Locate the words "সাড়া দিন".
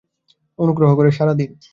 1.11-1.51